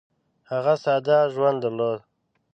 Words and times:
هغه 0.51 0.73
ﷺ 0.75 0.81
ساده 0.83 1.17
ژوند 1.33 1.57
درلود. 1.63 1.99